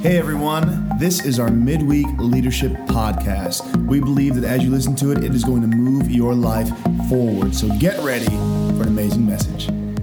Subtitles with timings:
[0.00, 3.86] Hey everyone, this is our midweek leadership podcast.
[3.86, 6.70] We believe that as you listen to it, it is going to move your life
[7.10, 7.54] forward.
[7.54, 9.68] So get ready for an amazing message.
[9.68, 9.98] I'm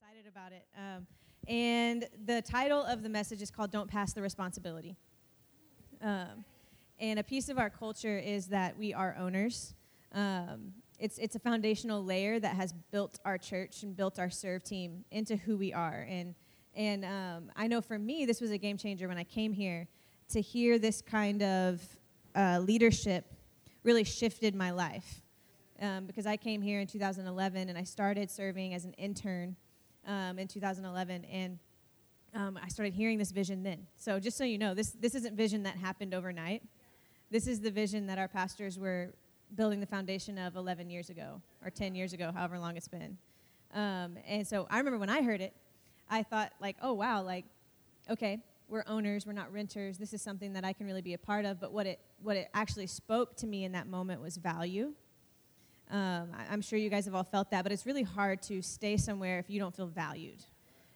[0.00, 0.64] excited about it.
[0.74, 1.06] Um,
[1.48, 4.96] and the title of the message is called Don't Pass the Responsibility.
[6.00, 6.46] Um,
[6.98, 9.74] and a piece of our culture is that we are owners.
[10.14, 14.64] Um, it's, it's a foundational layer that has built our church and built our serve
[14.64, 16.06] team into who we are.
[16.08, 16.34] And
[16.80, 19.86] and um, I know for me, this was a game changer when I came here.
[20.30, 21.82] To hear this kind of
[22.34, 23.26] uh, leadership
[23.82, 25.20] really shifted my life.
[25.82, 29.56] Um, because I came here in 2011 and I started serving as an intern
[30.06, 31.26] um, in 2011.
[31.26, 31.58] And
[32.34, 33.86] um, I started hearing this vision then.
[33.96, 36.62] So just so you know, this, this isn't vision that happened overnight.
[37.30, 39.12] This is the vision that our pastors were
[39.54, 43.18] building the foundation of 11 years ago or 10 years ago, however long it's been.
[43.74, 45.54] Um, and so I remember when I heard it,
[46.10, 47.44] I thought like, oh wow, like,
[48.10, 49.98] okay, we're owners, we're not renters.
[49.98, 51.60] This is something that I can really be a part of.
[51.60, 54.92] But what it what it actually spoke to me in that moment was value.
[55.90, 58.62] Um, I, am sure you guys have all felt that, but it's really hard to
[58.62, 60.44] stay somewhere if you don't feel valued.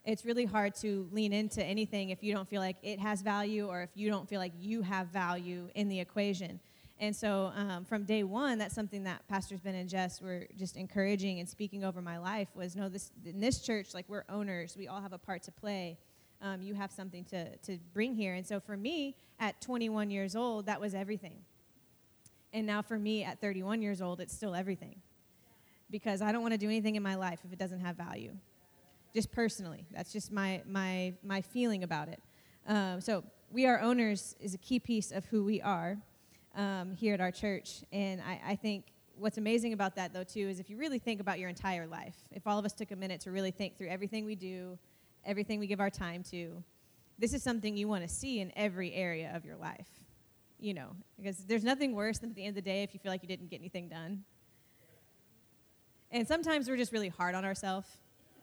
[0.04, 3.66] It's really hard to lean into anything if you don't feel like it has value
[3.66, 6.60] or if you don't feel like you have value in the equation.
[7.00, 10.76] And so um, from day one, that's something that Pastors Ben and Jess were just
[10.76, 14.76] encouraging and speaking over my life was, no, this, in this church, like we're owners.
[14.76, 15.98] We all have a part to play.
[16.40, 18.34] Um, you have something to, to bring here.
[18.34, 21.38] And so for me, at 21 years old, that was everything.
[22.52, 25.00] And now for me, at 31 years old, it's still everything.
[25.90, 28.32] Because I don't want to do anything in my life if it doesn't have value.
[29.12, 29.84] Just personally.
[29.90, 32.20] That's just my, my, my feeling about it.
[32.68, 35.98] Um, so we are owners is a key piece of who we are
[36.54, 37.82] um, here at our church.
[37.92, 41.20] And I, I think what's amazing about that, though, too, is if you really think
[41.20, 43.88] about your entire life, if all of us took a minute to really think through
[43.88, 44.78] everything we do,
[45.24, 46.62] everything we give our time to,
[47.18, 49.88] this is something you want to see in every area of your life.
[50.58, 53.00] You know, because there's nothing worse than at the end of the day if you
[53.00, 54.24] feel like you didn't get anything done.
[56.10, 57.88] And sometimes we're just really hard on ourselves.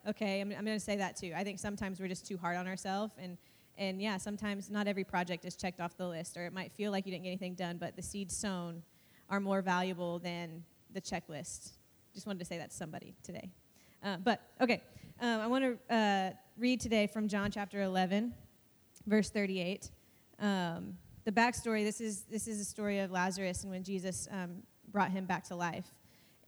[0.07, 1.31] Okay, I'm, I'm going to say that too.
[1.35, 3.37] I think sometimes we're just too hard on ourselves and
[3.81, 6.91] and yeah, sometimes not every project is checked off the list, or it might feel
[6.91, 8.83] like you didn't get anything done, but the seeds sown
[9.27, 11.71] are more valuable than the checklist.
[12.13, 13.49] Just wanted to say that to somebody today.
[14.03, 14.83] Uh, but, okay,
[15.19, 18.35] um, I want to uh, read today from John chapter 11,
[19.07, 19.89] verse 38.
[20.37, 24.61] Um, the backstory this is, this is a story of Lazarus and when Jesus um,
[24.91, 25.87] brought him back to life.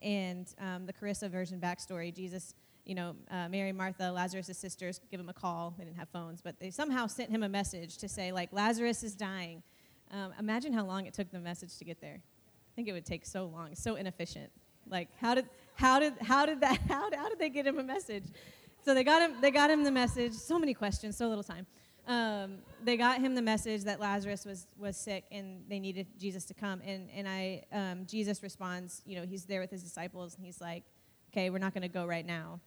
[0.04, 2.54] And um, the Carissa version backstory Jesus
[2.86, 5.74] you know, uh, Mary, Martha, Lazarus' sisters give him a call.
[5.78, 9.04] They didn't have phones, but they somehow sent him a message to say, like, Lazarus
[9.04, 9.64] is dying.
[10.12, 12.20] Um, imagine how long it took the message to get there.
[12.20, 14.52] I think it would take so long, so inefficient.
[14.90, 15.46] Like, how did,
[15.76, 18.26] how did, how did that, how, how did they get him a message?
[18.84, 20.34] So they got him, they got him the message.
[20.34, 21.66] So many questions, so little time.
[22.06, 26.44] Um, they got him the message that Lazarus was, was sick and they needed Jesus
[26.46, 26.82] to come.
[26.86, 30.60] And, and I, um, Jesus responds, you know, he's there with his disciples and he's
[30.60, 30.84] like,
[31.32, 32.60] okay, we're not going to go right now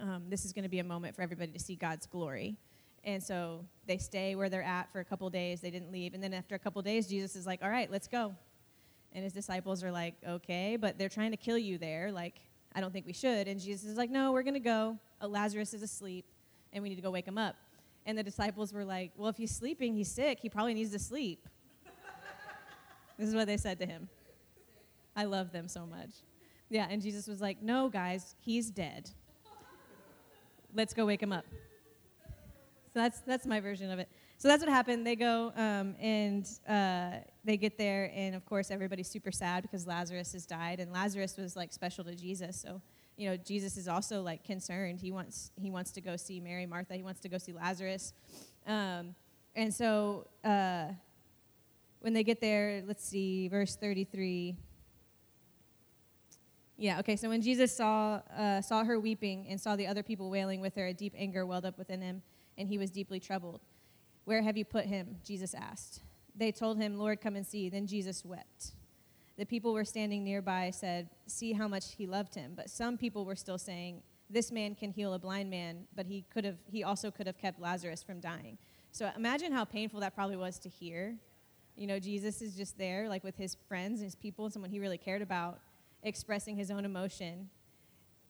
[0.00, 2.56] um, this is going to be a moment for everybody to see God's glory.
[3.04, 5.60] And so they stay where they're at for a couple days.
[5.60, 6.14] They didn't leave.
[6.14, 8.34] And then after a couple days, Jesus is like, all right, let's go.
[9.12, 12.10] And his disciples are like, okay, but they're trying to kill you there.
[12.10, 12.40] Like,
[12.74, 13.46] I don't think we should.
[13.46, 14.98] And Jesus is like, no, we're going to go.
[15.20, 16.24] Uh, Lazarus is asleep,
[16.72, 17.56] and we need to go wake him up.
[18.06, 20.40] And the disciples were like, well, if he's sleeping, he's sick.
[20.40, 21.46] He probably needs to sleep.
[23.18, 24.08] this is what they said to him.
[25.14, 26.10] I love them so much.
[26.68, 29.10] Yeah, and Jesus was like, no, guys, he's dead
[30.74, 31.44] let's go wake him up.
[32.92, 34.08] So that's that's my version of it.
[34.38, 35.06] So that's what happened.
[35.06, 39.86] They go um, and uh, they get there, and of course everybody's super sad because
[39.86, 42.60] Lazarus has died, and Lazarus was like special to Jesus.
[42.60, 42.80] So
[43.16, 45.00] you know Jesus is also like concerned.
[45.00, 46.94] He wants he wants to go see Mary, Martha.
[46.94, 48.12] He wants to go see Lazarus,
[48.66, 49.14] um,
[49.56, 50.86] and so uh,
[52.00, 54.56] when they get there, let's see, verse thirty three.
[56.76, 60.28] Yeah, okay, so when Jesus saw, uh, saw her weeping and saw the other people
[60.28, 62.22] wailing with her, a deep anger welled up within him,
[62.58, 63.60] and he was deeply troubled.
[64.24, 65.16] Where have you put him?
[65.24, 66.02] Jesus asked.
[66.34, 67.68] They told him, Lord, come and see.
[67.68, 68.72] Then Jesus wept.
[69.36, 72.52] The people were standing nearby said, See how much he loved him.
[72.56, 76.24] But some people were still saying, This man can heal a blind man, but he,
[76.32, 78.58] could have, he also could have kept Lazarus from dying.
[78.90, 81.16] So imagine how painful that probably was to hear.
[81.76, 84.70] You know, Jesus is just there, like with his friends and his people and someone
[84.70, 85.58] he really cared about
[86.04, 87.48] expressing his own emotion.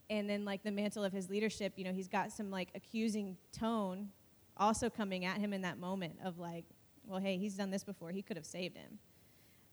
[0.09, 3.37] And then, like, the mantle of his leadership, you know, he's got some, like, accusing
[3.53, 4.09] tone
[4.56, 6.65] also coming at him in that moment of, like,
[7.06, 8.11] well, hey, he's done this before.
[8.11, 8.99] He could have saved him.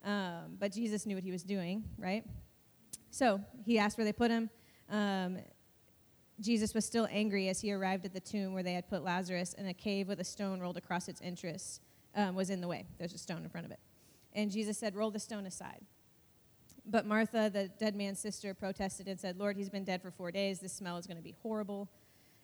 [0.04, 2.26] Um, but Jesus knew what he was doing, right?
[3.12, 4.50] So he asked where they put him.
[4.90, 5.38] Um,
[6.40, 9.54] Jesus was still angry as he arrived at the tomb where they had put Lazarus,
[9.58, 11.80] and a cave with a stone rolled across its entrance
[12.16, 12.86] um, was in the way.
[12.98, 13.80] There's a stone in front of it.
[14.34, 15.82] And Jesus said, Roll the stone aside.
[16.92, 20.30] But Martha, the dead man's sister, protested and said, Lord, he's been dead for four
[20.30, 20.60] days.
[20.60, 21.90] This smell is going to be horrible.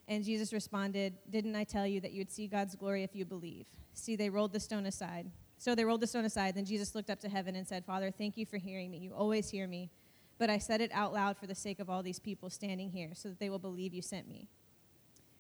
[0.07, 3.25] And Jesus responded, Didn't I tell you that you would see God's glory if you
[3.25, 3.65] believe?
[3.94, 5.29] See, they rolled the stone aside.
[5.57, 6.55] So they rolled the stone aside.
[6.55, 8.99] Then Jesus looked up to heaven and said, Father, thank you for hearing me.
[8.99, 9.89] You always hear me.
[10.38, 13.09] But I said it out loud for the sake of all these people standing here,
[13.15, 14.47] so that they will believe you sent me.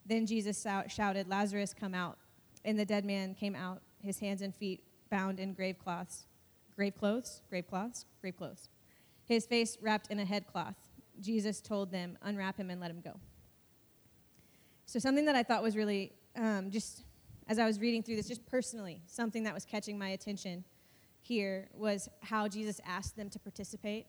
[0.05, 2.17] Then Jesus shouted, Lazarus, come out.
[2.65, 6.25] And the dead man came out, his hands and feet bound in grave cloths.
[6.75, 7.41] Grave clothes?
[7.49, 8.05] Grave cloths?
[8.19, 8.67] Grave clothes.
[9.27, 10.75] His face wrapped in a headcloth.
[11.19, 13.19] Jesus told them, Unwrap him and let him go.
[14.85, 17.03] So, something that I thought was really um, just
[17.47, 20.63] as I was reading through this, just personally, something that was catching my attention
[21.21, 24.05] here was how Jesus asked them to participate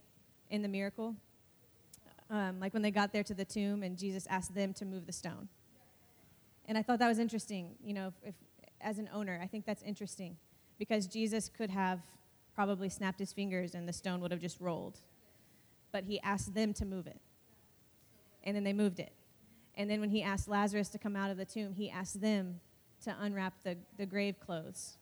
[0.49, 1.15] in the miracle.
[2.29, 5.05] Um, like when they got there to the tomb and Jesus asked them to move
[5.05, 5.49] the stone.
[6.65, 7.75] And I thought that was interesting.
[7.83, 8.35] You know, if, if,
[8.81, 10.37] as an owner, I think that's interesting
[10.77, 11.99] because Jesus could have
[12.59, 14.97] probably snapped his fingers and the stone would have just rolled.
[15.93, 17.21] But he asked them to move it.
[18.43, 19.13] And then they moved it.
[19.75, 22.59] And then when he asked Lazarus to come out of the tomb, he asked them
[23.05, 24.97] to unwrap the, the grave clothes.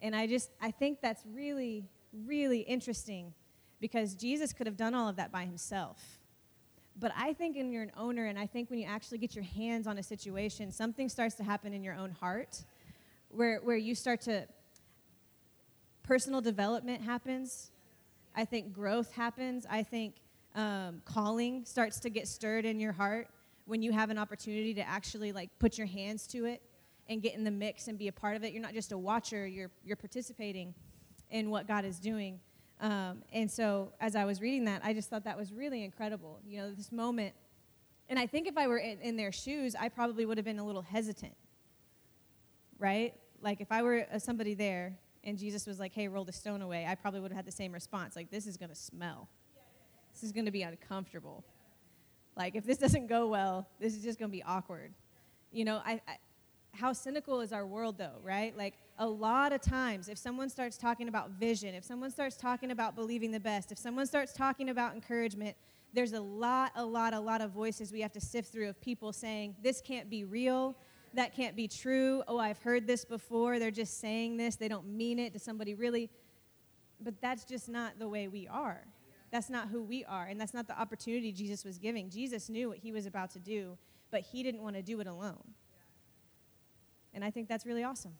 [0.00, 1.84] And I just, I think that's really,
[2.24, 3.34] really interesting
[3.78, 6.02] because Jesus could have done all of that by himself.
[6.98, 9.44] But I think when you're an owner, and I think when you actually get your
[9.44, 12.64] hands on a situation, something starts to happen in your own heart
[13.28, 14.46] where, where you start to,
[16.04, 17.72] personal development happens.
[18.36, 19.66] I think growth happens.
[19.68, 20.16] I think
[20.54, 23.28] um, calling starts to get stirred in your heart
[23.66, 26.62] when you have an opportunity to actually like put your hands to it
[27.08, 28.52] and get in the mix and be a part of it.
[28.52, 30.74] You're not just a watcher, you're, you're participating
[31.30, 32.38] in what God is doing.
[32.80, 36.38] Um, and so as I was reading that, I just thought that was really incredible.
[36.46, 37.34] You know, this moment.
[38.08, 40.58] And I think if I were in, in their shoes, I probably would have been
[40.58, 41.34] a little hesitant,
[42.78, 43.14] right?
[43.40, 46.62] Like if I were uh, somebody there and Jesus was like, hey, roll the stone
[46.62, 48.14] away, I probably would have had the same response.
[48.14, 49.28] Like, this is going to smell.
[50.12, 51.44] This is going to be uncomfortable.
[52.36, 54.92] Like, if this doesn't go well, this is just going to be awkward.
[55.50, 56.16] You know, I, I
[56.74, 58.56] how cynical is our world though, right?
[58.56, 62.70] Like a lot of times, if someone starts talking about vision, if someone starts talking
[62.70, 65.56] about believing the best, if someone starts talking about encouragement,
[65.92, 68.80] there's a lot, a lot, a lot of voices we have to sift through of
[68.80, 70.74] people saying, this can't be real,
[71.14, 72.22] that can't be true.
[72.28, 73.58] Oh, I've heard this before.
[73.58, 75.32] They're just saying this, they don't mean it.
[75.32, 76.10] Does somebody really?
[77.00, 78.84] But that's just not the way we are.
[79.30, 82.08] That's not who we are, and that's not the opportunity Jesus was giving.
[82.08, 83.76] Jesus knew what he was about to do,
[84.10, 85.42] but he didn't want to do it alone.
[87.12, 88.14] And I think that's really awesome.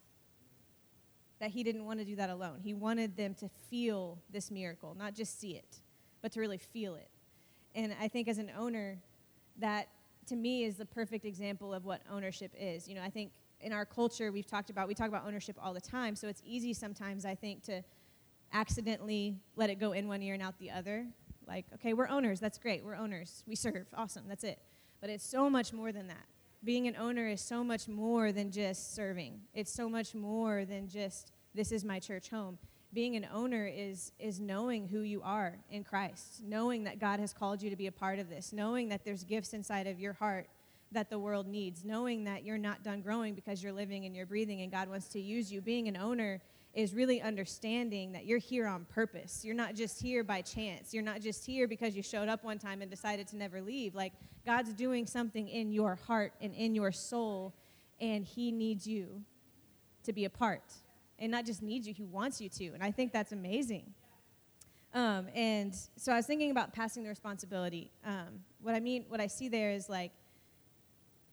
[1.41, 2.61] That he didn't want to do that alone.
[2.63, 5.83] He wanted them to feel this miracle, not just see it,
[6.21, 7.09] but to really feel it.
[7.77, 8.99] And I think as an owner,
[9.59, 9.89] that
[10.29, 12.89] to me is the perfect example of what ownership is.
[12.89, 15.73] You know, I think in our culture we've talked about we talk about ownership all
[15.73, 17.83] the time, so it's easy sometimes I think to
[18.53, 21.07] accidentally let it go in one ear and out the other.
[21.47, 22.85] Like, okay, we're owners, that's great.
[22.85, 23.43] We're owners.
[23.47, 23.87] We serve.
[23.95, 24.25] Awesome.
[24.29, 24.59] That's it.
[25.01, 26.27] But it's so much more than that
[26.65, 29.41] being an owner is so much more than just serving.
[29.53, 32.59] It's so much more than just this is my church home.
[32.95, 37.33] Being an owner is is knowing who you are in Christ, knowing that God has
[37.33, 40.13] called you to be a part of this, knowing that there's gifts inside of your
[40.13, 40.49] heart
[40.93, 44.27] that the world needs, knowing that you're not done growing because you're living and you're
[44.27, 45.61] breathing and God wants to use you.
[45.61, 46.41] Being an owner
[46.73, 49.45] is really understanding that you're here on purpose.
[49.45, 50.93] You're not just here by chance.
[50.93, 53.95] You're not just here because you showed up one time and decided to never leave.
[53.95, 54.13] Like,
[54.45, 57.55] God's doing something in your heart and in your soul,
[58.01, 59.23] and He needs you
[60.03, 60.63] to be a part.
[61.25, 62.67] And not just needs you, He wants you to.
[62.75, 63.95] And I think that's amazing.
[64.93, 67.91] Um, and so I was thinking about passing the responsibility.
[68.05, 70.13] Um, what I mean, what I see there is like,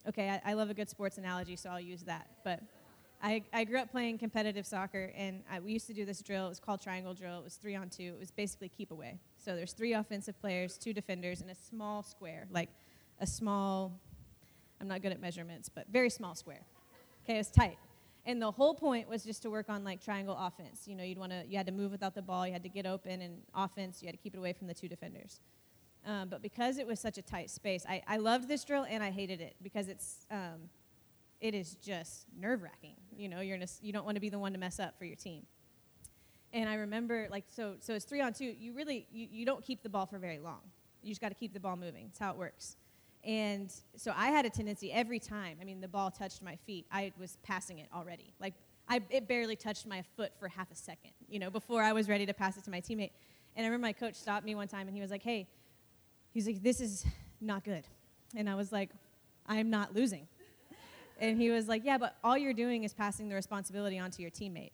[0.08, 2.28] okay, I, I love a good sports analogy, so I'll use that.
[2.46, 2.62] But
[3.22, 6.46] I, I grew up playing competitive soccer, and I, we used to do this drill.
[6.46, 7.40] It was called triangle drill.
[7.40, 8.14] It was three on two.
[8.16, 9.20] It was basically keep away.
[9.40, 12.70] So there's three offensive players, two defenders, and a small square, like
[13.20, 14.00] a small,
[14.80, 16.62] I'm not good at measurements, but very small square.
[17.26, 17.78] Okay, it's tight.
[18.26, 20.88] And the whole point was just to work on like triangle offense.
[20.88, 22.70] You know, you'd want to, you had to move without the ball, you had to
[22.70, 25.40] get open, and offense, you had to keep it away from the two defenders.
[26.06, 29.04] Um, but because it was such a tight space, I, I loved this drill and
[29.04, 30.70] I hated it because it's, um,
[31.40, 32.96] it is just nerve wracking.
[33.16, 34.98] You know, you're in a, you don't want to be the one to mess up
[34.98, 35.46] for your team.
[36.54, 38.46] And I remember, like, so so it's three on two.
[38.46, 40.60] You really you, you don't keep the ball for very long.
[41.02, 42.08] You just got to keep the ball moving.
[42.08, 42.76] That's how it works.
[43.24, 45.58] And so I had a tendency every time.
[45.62, 46.88] I mean, the ball touched my feet.
[46.92, 48.34] I was passing it already.
[48.40, 48.56] Like
[48.90, 51.12] I, it barely touched my foot for half a second.
[51.30, 53.12] You know, before I was ready to pass it to my teammate.
[53.56, 55.48] And I remember my coach stopped me one time and he was like, "Hey,"
[56.34, 57.06] he's like, "This is
[57.40, 57.86] not good."
[58.36, 58.90] And I was like,
[59.46, 60.28] I'm not losing.
[61.20, 64.32] And he was like, Yeah, but all you're doing is passing the responsibility onto your
[64.32, 64.72] teammate.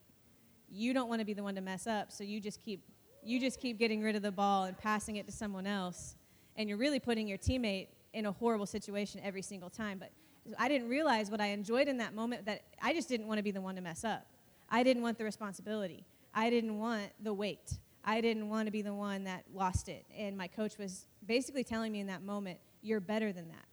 [0.69, 2.85] You don't want to be the one to mess up, so you just keep
[3.21, 6.15] you just keep getting rid of the ball and passing it to someone else.
[6.55, 9.99] And you're really putting your teammate in a horrible situation every single time.
[9.99, 10.11] But
[10.57, 13.43] I didn't realize what I enjoyed in that moment that I just didn't want to
[13.43, 14.25] be the one to mess up.
[14.71, 16.03] I didn't want the responsibility.
[16.33, 17.77] I didn't want the weight.
[18.03, 20.03] I didn't want to be the one that lost it.
[20.17, 23.65] And my coach was basically telling me in that moment, you're better than that.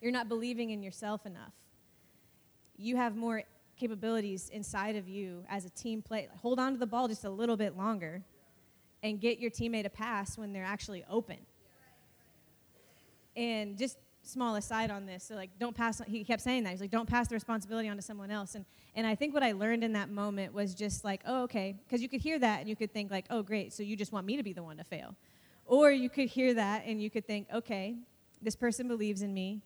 [0.00, 1.54] You're not believing in yourself enough.
[2.76, 3.42] You have more
[3.76, 6.28] capabilities inside of you as a team play.
[6.40, 8.22] Hold on to the ball just a little bit longer
[9.02, 11.38] and get your teammate a pass when they're actually open.
[13.36, 16.70] And just small aside on this, so like don't pass he kept saying that.
[16.70, 18.54] He's like don't pass the responsibility onto someone else.
[18.54, 21.76] And and I think what I learned in that moment was just like, "Oh, okay."
[21.88, 23.72] Cuz you could hear that and you could think like, "Oh, great.
[23.72, 25.16] So you just want me to be the one to fail."
[25.64, 27.96] Or you could hear that and you could think, "Okay,
[28.40, 29.62] this person believes in me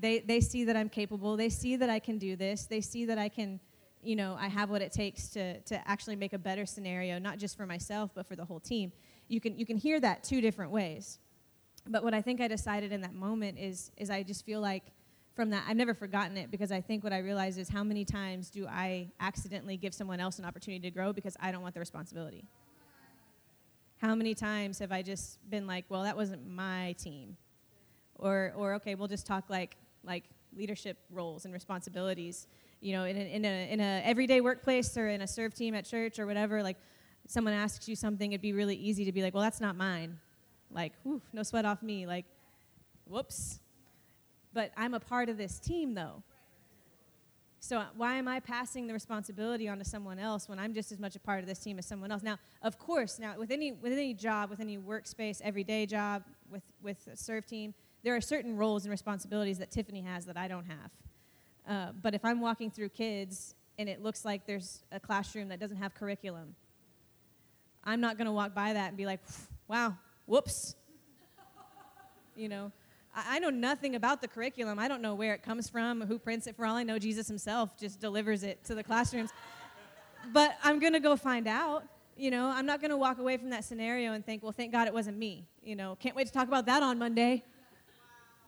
[0.00, 1.36] they, they see that I'm capable.
[1.36, 2.64] They see that I can do this.
[2.64, 3.60] They see that I can,
[4.02, 7.38] you know, I have what it takes to, to actually make a better scenario, not
[7.38, 8.92] just for myself, but for the whole team.
[9.28, 11.18] You can, you can hear that two different ways.
[11.88, 14.84] But what I think I decided in that moment is, is I just feel like
[15.34, 18.04] from that, I've never forgotten it because I think what I realized is how many
[18.04, 21.74] times do I accidentally give someone else an opportunity to grow because I don't want
[21.74, 22.44] the responsibility?
[23.98, 27.36] How many times have I just been like, well, that wasn't my team?
[28.16, 30.24] Or, or okay, we'll just talk like like
[30.56, 32.46] leadership roles and responsibilities.
[32.80, 35.74] You know, in a, in a in a everyday workplace or in a serve team
[35.74, 36.76] at church or whatever, like
[37.26, 40.18] someone asks you something, it'd be really easy to be like, well, that's not mine.
[40.70, 42.06] Like, whew, no sweat off me.
[42.06, 42.26] Like,
[43.06, 43.60] whoops.
[44.52, 46.22] But I'm a part of this team, though.
[47.60, 51.16] So why am I passing the responsibility onto someone else when I'm just as much
[51.16, 52.22] a part of this team as someone else?
[52.22, 56.62] Now, of course, now with any with any job, with any workspace, everyday job, with
[56.82, 60.46] with a serve team, there are certain roles and responsibilities that Tiffany has that I
[60.46, 60.90] don't have.
[61.68, 65.58] Uh, but if I'm walking through kids and it looks like there's a classroom that
[65.58, 66.54] doesn't have curriculum,
[67.84, 69.20] I'm not going to walk by that and be like,
[69.66, 69.96] wow,
[70.28, 70.76] whoops.
[72.36, 72.70] you know,
[73.14, 74.78] I, I know nothing about the curriculum.
[74.78, 76.54] I don't know where it comes from, who prints it.
[76.54, 79.30] For all I know, Jesus himself just delivers it to the classrooms.
[80.32, 81.84] but I'm going to go find out.
[82.16, 84.72] You know, I'm not going to walk away from that scenario and think, well, thank
[84.72, 85.46] God it wasn't me.
[85.62, 87.44] You know, can't wait to talk about that on Monday.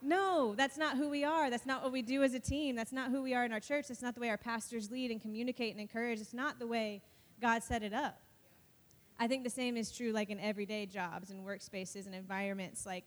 [0.02, 1.50] No, that's not who we are.
[1.50, 2.74] That's not what we do as a team.
[2.74, 3.88] That's not who we are in our church.
[3.88, 6.20] That's not the way our pastors lead and communicate and encourage.
[6.20, 7.02] It's not the way
[7.40, 8.18] God set it up.
[9.20, 12.86] I think the same is true like in everyday jobs and workspaces and environments.
[12.86, 13.04] Like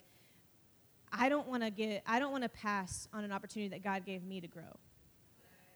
[1.12, 4.06] I don't want to get I don't want to pass on an opportunity that God
[4.06, 4.78] gave me to grow.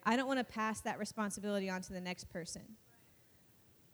[0.07, 2.63] I don't want to pass that responsibility on to the next person.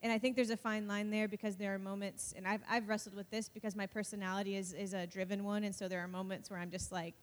[0.03, 2.89] And I think there's a fine line there because there are moments, and I've, I've
[2.89, 6.07] wrestled with this because my personality is, is a driven one, and so there are
[6.07, 7.15] moments where I'm just like,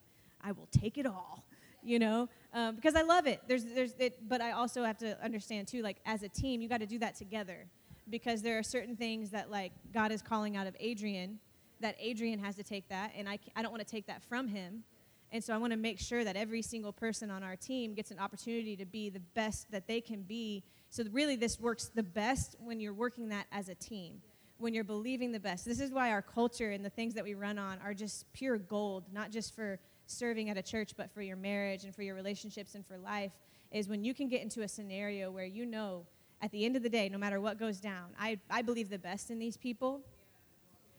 [0.42, 1.44] I will take it all,
[1.84, 3.40] you know, um, because I love it.
[3.46, 6.68] There's, there's it, but I also have to understand too, like as a team, you
[6.68, 7.66] got to do that together,
[8.12, 11.40] because there are certain things that like God is calling out of Adrian,
[11.80, 14.46] that Adrian has to take that, and I, I don't want to take that from
[14.46, 14.84] him.
[15.32, 18.10] And so I want to make sure that every single person on our team gets
[18.10, 22.02] an opportunity to be the best that they can be so, really, this works the
[22.02, 24.20] best when you're working that as a team,
[24.58, 25.64] when you're believing the best.
[25.64, 28.58] This is why our culture and the things that we run on are just pure
[28.58, 32.14] gold, not just for serving at a church, but for your marriage and for your
[32.14, 33.32] relationships and for life.
[33.70, 36.04] Is when you can get into a scenario where you know
[36.42, 38.98] at the end of the day, no matter what goes down, I, I believe the
[38.98, 40.00] best in these people.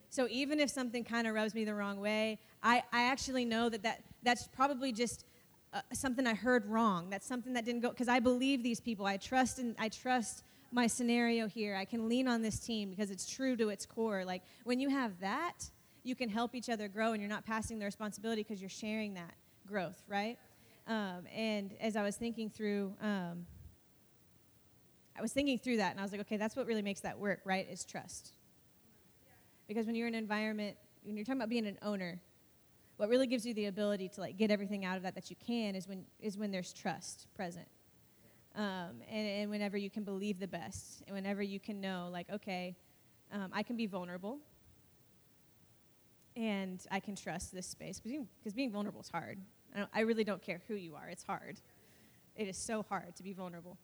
[0.09, 3.67] So even if something kind of rubs me the wrong way, I, I actually know
[3.67, 5.25] that, that that's probably just
[5.73, 7.09] uh, something I heard wrong.
[7.09, 9.05] That's something that didn't go because I believe these people.
[9.05, 11.75] I trust and I trust my scenario here.
[11.75, 14.23] I can lean on this team because it's true to its core.
[14.23, 15.69] Like when you have that,
[16.03, 19.13] you can help each other grow, and you're not passing the responsibility because you're sharing
[19.15, 19.33] that
[19.67, 20.38] growth, right?
[20.88, 23.45] Um, and as I was thinking through, um,
[25.17, 27.20] I was thinking through that, and I was like, okay, that's what really makes that
[27.20, 27.67] work, right?
[27.70, 28.34] Is trust.
[29.67, 32.20] Because when you're in an environment, when you're talking about being an owner,
[32.98, 35.36] what really gives you the ability to like get everything out of that that you
[35.46, 37.67] can is when is when there's trust present
[38.55, 42.29] um, and, and, whenever you can believe the best and whenever you can know like
[42.29, 42.75] okay
[43.32, 44.38] um, i can be vulnerable
[46.36, 49.39] and i can trust this space because being vulnerable is hard
[49.75, 51.60] I, I really don't care who you are it's hard
[52.36, 53.77] it is so hard to be vulnerable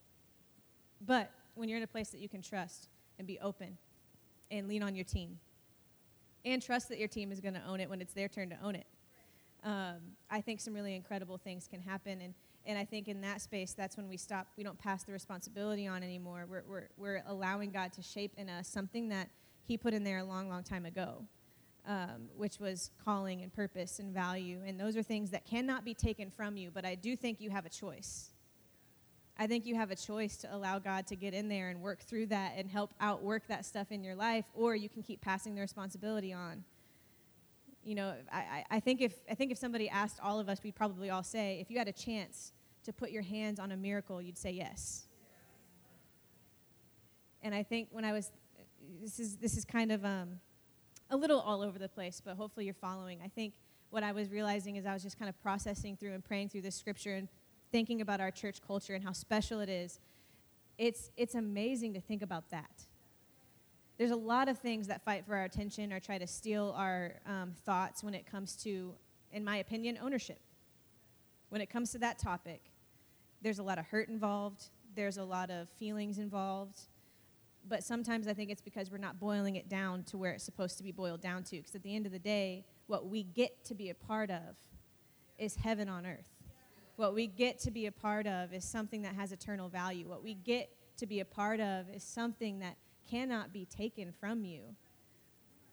[1.05, 3.77] but when you're in a place that you can trust and be open
[4.51, 5.39] and lean on your team
[6.45, 8.57] and trust that your team is going to own it when it's their turn to
[8.63, 8.87] own it
[9.63, 9.97] um,
[10.29, 12.21] I think some really incredible things can happen.
[12.21, 12.33] And,
[12.65, 15.87] and I think in that space, that's when we stop, we don't pass the responsibility
[15.87, 16.45] on anymore.
[16.49, 19.29] We're, we're, we're allowing God to shape in us something that
[19.67, 21.25] He put in there a long, long time ago.
[21.87, 24.59] um, which was calling and purpose and value.
[24.65, 27.49] And those are things that cannot be taken from you, but I do think you
[27.49, 28.29] have a choice.
[29.41, 32.01] I think you have a choice to allow God to get in there and work
[32.01, 35.55] through that and help outwork that stuff in your life, or you can keep passing
[35.55, 36.65] the responsibility on.
[37.85, 40.75] You know, I, I think if I think if somebody asked all of us, we'd
[40.75, 42.51] probably all say, if you had a chance
[42.83, 45.07] to put your hands on a miracle, you'd say yes.
[47.41, 48.31] And I think when I was,
[49.01, 50.41] this is this is kind of um,
[51.09, 53.21] a little all over the place, but hopefully you're following.
[53.23, 53.53] I think
[53.89, 56.61] what I was realizing is I was just kind of processing through and praying through
[56.61, 57.29] this scripture and
[57.71, 59.99] thinking about our church culture and how special it is,
[60.77, 62.85] it's, it's amazing to think about that.
[63.97, 67.15] There's a lot of things that fight for our attention or try to steal our
[67.25, 68.93] um, thoughts when it comes to,
[69.33, 70.39] in my opinion, ownership.
[71.49, 72.61] When it comes to that topic,
[73.41, 76.79] there's a lot of hurt involved, there's a lot of feelings involved.
[77.67, 80.77] But sometimes I think it's because we're not boiling it down to where it's supposed
[80.77, 81.57] to be boiled down to.
[81.57, 84.55] Because at the end of the day, what we get to be a part of
[85.37, 86.38] is heaven on earth.
[86.99, 90.05] What we get to be a part of is something that has eternal value.
[90.05, 92.75] What we get to be a part of is something that
[93.09, 94.59] cannot be taken from you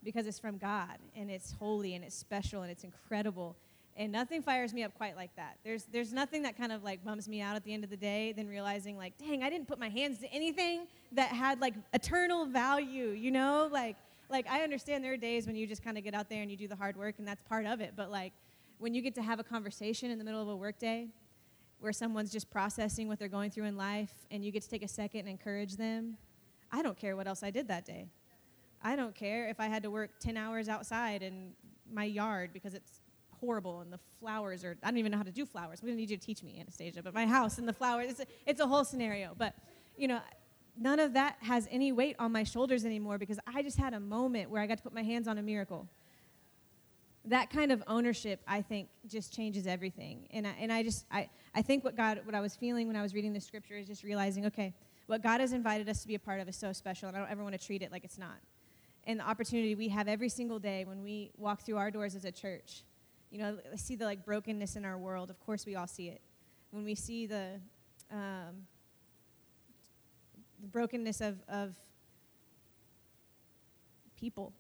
[0.04, 3.56] because it's from God and it's holy and it's special and it's incredible.
[3.97, 5.59] And nothing fires me up quite like that.
[5.64, 7.97] There's, there's nothing that kind of like bums me out at the end of the
[7.97, 11.75] day than realizing, like, dang, I didn't put my hands to anything that had like
[11.92, 13.68] eternal value, you know?
[13.73, 13.97] Like,
[14.30, 16.52] like I understand there are days when you just kind of get out there and
[16.52, 17.95] you do the hard work and that's part of it.
[17.97, 18.33] But like,
[18.78, 21.09] when you get to have a conversation in the middle of a workday
[21.80, 24.83] where someone's just processing what they're going through in life and you get to take
[24.83, 26.16] a second and encourage them,
[26.73, 28.06] I don't care what else I did that day.
[28.83, 31.52] I don't care if I had to work 10 hours outside in
[31.92, 33.00] my yard because it's
[33.40, 35.83] horrible and the flowers are, I don't even know how to do flowers.
[35.83, 38.21] We don't need you to teach me, Anastasia, but my house and the flowers, it's
[38.21, 39.35] a, it's a whole scenario.
[39.37, 39.54] But,
[39.97, 40.21] you know,
[40.78, 44.00] none of that has any weight on my shoulders anymore because I just had a
[44.00, 45.88] moment where I got to put my hands on a miracle
[47.26, 50.26] that kind of ownership i think just changes everything.
[50.30, 52.97] And I, and I just I, I think what god what i was feeling when
[52.97, 54.75] i was reading the scripture is just realizing okay
[55.06, 57.21] what god has invited us to be a part of is so special and i
[57.21, 58.39] don't ever want to treat it like it's not.
[59.08, 62.25] And the opportunity we have every single day when we walk through our doors as
[62.25, 62.82] a church
[63.30, 66.08] you know I see the like brokenness in our world of course we all see
[66.08, 66.21] it.
[66.71, 67.60] When we see the
[68.10, 68.67] um,
[70.60, 71.75] the brokenness of, of
[74.17, 74.52] people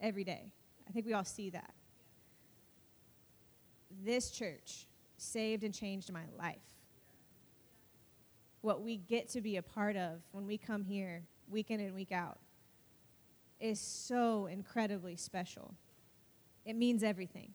[0.00, 0.52] every day
[0.90, 1.72] I think we all see that.
[4.04, 4.86] This church
[5.18, 6.56] saved and changed my life.
[8.60, 11.94] What we get to be a part of when we come here week in and
[11.94, 12.38] week out
[13.60, 15.74] is so incredibly special.
[16.64, 17.54] It means everything.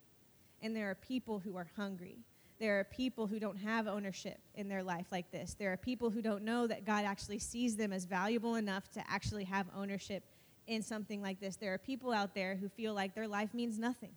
[0.61, 2.19] And there are people who are hungry.
[2.57, 5.55] There are people who don't have ownership in their life like this.
[5.59, 9.03] There are people who don't know that God actually sees them as valuable enough to
[9.09, 10.23] actually have ownership
[10.67, 11.55] in something like this.
[11.55, 14.11] There are people out there who feel like their life means nothing.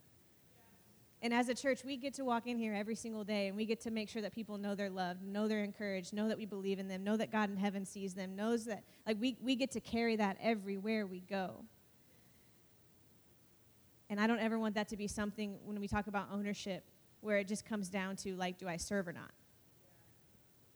[1.20, 3.66] And as a church, we get to walk in here every single day and we
[3.66, 6.46] get to make sure that people know they're loved, know they're encouraged, know that we
[6.46, 9.56] believe in them, know that God in heaven sees them, knows that, like, we, we
[9.56, 11.64] get to carry that everywhere we go.
[14.08, 16.84] And I don't ever want that to be something when we talk about ownership
[17.20, 19.32] where it just comes down to, like, do I serve or not?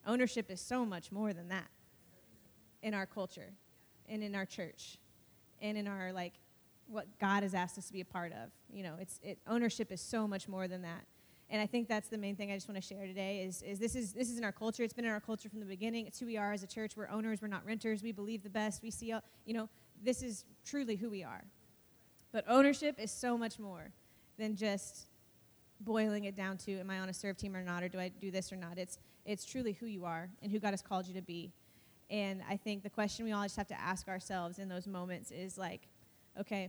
[0.05, 1.69] Ownership is so much more than that
[2.83, 3.53] in our culture
[4.09, 4.99] and in our church
[5.63, 6.35] and in our like
[6.89, 8.51] what God has asked us to be a part of.
[8.71, 11.07] You know, it's it, ownership is so much more than that.
[11.49, 13.79] And I think that's the main thing I just want to share today is, is
[13.79, 14.83] this is this is in our culture.
[14.83, 16.07] It's been in our culture from the beginning.
[16.07, 16.97] It's who we are as a church.
[16.97, 17.41] We're owners.
[17.43, 18.03] We're not renters.
[18.03, 18.83] We believe the best.
[18.83, 19.69] We see, all, you know,
[20.03, 21.45] this is truly who we are.
[22.33, 23.93] But ownership is so much more
[24.39, 25.09] than just
[25.81, 28.09] boiling it down to am I on a serve team or not, or do I
[28.09, 28.79] do this or not.
[28.79, 31.53] It's it's truly who you are and who God has called you to be.
[32.11, 35.31] And I think the question we all just have to ask ourselves in those moments
[35.31, 35.89] is like,
[36.39, 36.69] okay,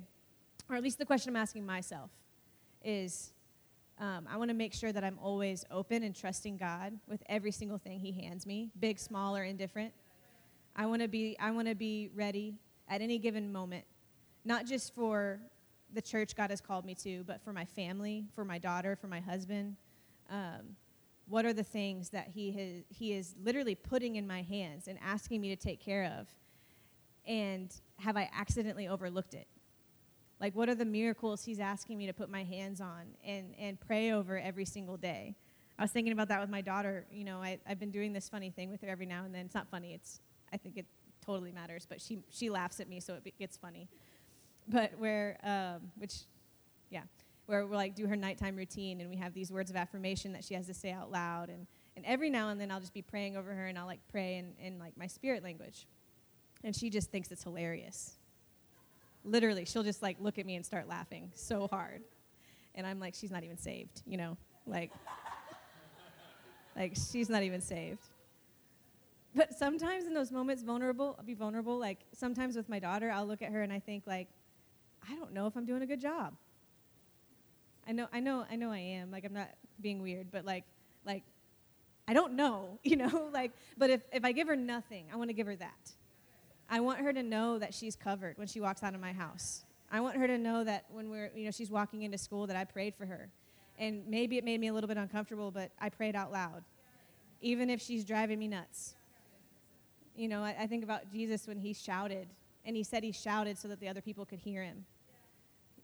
[0.70, 2.10] or at least the question I'm asking myself
[2.84, 3.34] is
[4.00, 7.52] um, I want to make sure that I'm always open and trusting God with every
[7.52, 9.94] single thing He hands me, big, small, or indifferent.
[10.76, 12.56] I want to be I want to be ready
[12.90, 13.86] at any given moment,
[14.44, 15.40] not just for
[15.94, 19.08] the church God has called me to, but for my family, for my daughter, for
[19.08, 19.76] my husband.
[20.30, 20.76] Um,
[21.28, 25.00] what are the things that he has he is literally putting in my hands and
[25.02, 26.28] asking me to take care of
[27.26, 29.48] and have i accidentally overlooked it?
[30.40, 33.80] Like what are the miracles he's asking me to put my hands on and and
[33.80, 35.36] pray over every single day?
[35.80, 38.30] I was thinking about that with my daughter you know I, i've been doing this
[38.30, 39.46] funny thing with her every now and then.
[39.46, 40.20] It's not funny it's
[40.52, 40.86] i think it
[41.26, 43.88] totally matters but she she laughs at me so it gets funny.
[44.68, 46.22] But where um, which
[46.90, 47.04] yeah
[47.46, 50.44] where we'll like do her nighttime routine and we have these words of affirmation that
[50.44, 53.02] she has to say out loud and, and every now and then I'll just be
[53.02, 55.86] praying over her and I'll like pray in, in like my spirit language.
[56.64, 58.18] And she just thinks it's hilarious.
[59.26, 62.02] literally, she'll just like look at me and start laughing so hard.
[62.76, 64.38] And I'm like, she's not even saved, you know?
[64.66, 64.92] Like,
[66.76, 68.02] like she's not even saved.
[69.36, 71.78] But sometimes in those moments, vulnerable, I'll be vulnerable.
[71.78, 74.28] Like sometimes with my daughter, I'll look at her and I think like,
[75.08, 76.36] I don't know if I'm doing a good job.
[77.88, 79.12] I know, I know, I know I am.
[79.12, 79.50] Like I'm not
[79.82, 80.64] being weird, but like,
[81.06, 81.24] like,
[82.08, 83.30] I don't know, you know.
[83.34, 85.92] Like, but if if I give her nothing, I want to give her that.
[86.70, 89.64] I want her to know that she's covered when she walks out of my house.
[89.92, 92.56] I want her to know that when we're, you know, she's walking into school that
[92.56, 93.30] I prayed for her.
[93.78, 96.64] And maybe it made me a little bit uncomfortable, but I prayed out loud,
[97.42, 98.96] even if she's driving me nuts.
[100.16, 102.28] You know, I, I think about Jesus when he shouted,
[102.66, 104.86] and he said he shouted so that the other people could hear him.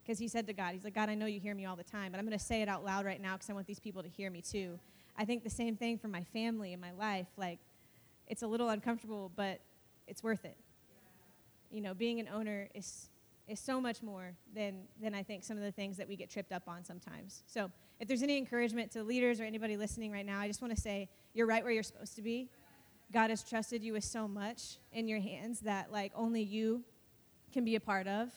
[0.10, 1.84] Because he said to God, He's like, God, I know you hear me all the
[1.84, 3.80] time, but I'm going to say it out loud right now because I want these
[3.80, 4.80] people to hear me too.
[5.16, 7.28] I think the same thing for my family and my life.
[7.38, 7.60] Like,
[8.28, 9.60] it's a little uncomfortable, but
[10.08, 10.58] it's worth it
[11.72, 13.10] you know, being an owner is
[13.48, 16.30] is so much more than than I think some of the things that we get
[16.30, 17.44] tripped up on sometimes.
[17.48, 20.76] So, if there's any encouragement to leaders or anybody listening right now, I just want
[20.76, 22.50] to say you're right where you're supposed to be.
[23.12, 26.84] God has trusted you with so much in your hands that like only you
[27.52, 28.30] can be a part of.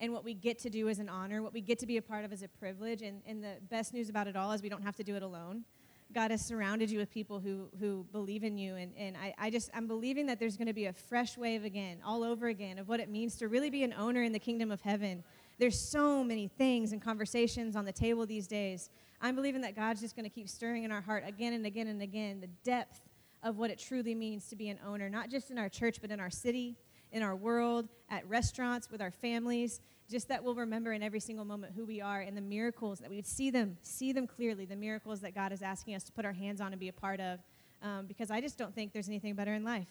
[0.00, 2.02] And what we get to do is an honor, what we get to be a
[2.02, 3.02] part of is a privilege.
[3.02, 5.22] And, and the best news about it all is we don't have to do it
[5.22, 5.64] alone.
[6.12, 8.76] God has surrounded you with people who, who believe in you.
[8.76, 11.64] And, and I, I just, I'm believing that there's going to be a fresh wave
[11.64, 14.38] again, all over again, of what it means to really be an owner in the
[14.38, 15.24] kingdom of heaven.
[15.58, 18.90] There's so many things and conversations on the table these days.
[19.20, 21.86] I'm believing that God's just going to keep stirring in our heart again and again
[21.86, 23.00] and again the depth
[23.42, 26.10] of what it truly means to be an owner, not just in our church, but
[26.10, 26.76] in our city,
[27.14, 31.44] in our world, at restaurants, with our families just that we'll remember in every single
[31.44, 34.66] moment who we are and the miracles that we would see them, see them clearly,
[34.66, 36.92] the miracles that God is asking us to put our hands on and be a
[36.92, 37.40] part of.
[37.82, 39.88] Um, because I just don't think there's anything better in life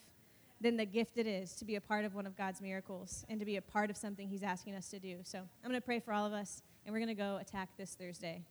[0.62, 3.40] than the gift it is to be a part of one of God's miracles and
[3.40, 5.18] to be a part of something He's asking us to do.
[5.24, 7.70] So I'm going to pray for all of us, and we're going to go attack
[7.78, 8.42] this Thursday.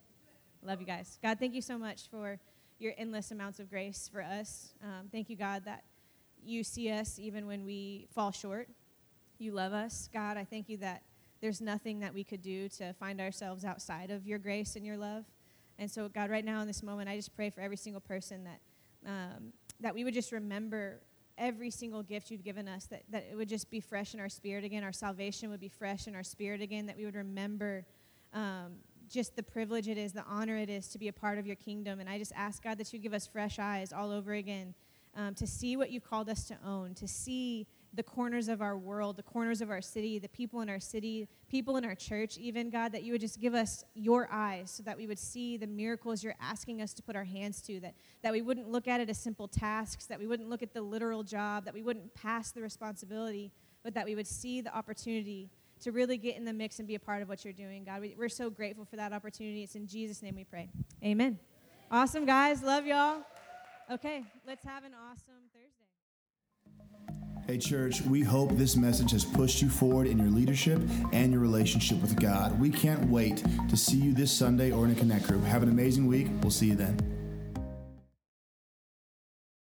[0.64, 1.18] Love you guys.
[1.22, 2.38] God, thank you so much for
[2.78, 4.74] your endless amounts of grace for us.
[4.82, 5.85] Um, thank you, God, that
[6.44, 8.68] you see us even when we fall short.
[9.38, 10.09] You love us.
[10.12, 11.02] God, I thank you that
[11.40, 14.96] there's nothing that we could do to find ourselves outside of your grace and your
[14.96, 15.24] love.
[15.78, 18.44] And so, God, right now in this moment, I just pray for every single person
[18.44, 18.61] that
[19.05, 21.00] um, that we would just remember
[21.38, 24.28] every single gift you've given us, that, that it would just be fresh in our
[24.28, 24.85] spirit again.
[24.85, 27.85] Our salvation would be fresh in our spirit again, that we would remember
[28.33, 28.74] um,
[29.11, 31.57] just the privilege it is, the honor it is to be a part of your
[31.57, 32.00] kingdom.
[32.00, 34.74] And I just ask, God, that you give us fresh eyes all over again
[35.16, 38.79] um, to see what you've called us to own, to see the corners of our
[38.79, 42.38] world, the corners of our city, the people in our city, people in our church,
[42.38, 45.59] even, God, that you would just give us your eyes so that we would see
[45.59, 48.88] the miracles you're asking us to put our hands to, that, that we wouldn't look
[48.88, 51.83] at it as simple tasks, that we wouldn't look at the literal job, that we
[51.83, 55.51] wouldn't pass the responsibility, but that we would see the opportunity
[55.83, 58.01] to really get in the mix and be a part of what you're doing, God.
[58.01, 59.64] We, we're so grateful for that opportunity.
[59.64, 60.70] It's in Jesus' name we pray.
[61.05, 61.38] Amen.
[61.90, 62.62] Awesome, guys.
[62.62, 63.22] Love y'all.
[63.92, 65.85] Okay, let's have an awesome Thursday.
[67.46, 70.81] Hey, church, we hope this message has pushed you forward in your leadership
[71.12, 72.59] and your relationship with God.
[72.59, 75.44] We can't wait to see you this Sunday or in a Connect group.
[75.44, 76.28] Have an amazing week.
[76.40, 77.21] We'll see you then.